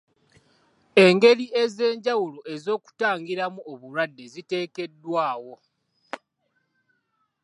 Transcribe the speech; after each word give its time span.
Engeri 1.03 1.45
ez'enjawulo 1.63 2.39
ez'okutangiramu 2.53 3.59
obulwadde 3.71 4.25
ziteekeddwawo. 4.33 5.53